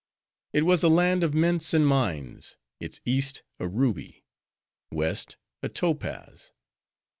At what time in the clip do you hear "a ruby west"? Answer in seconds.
3.59-5.37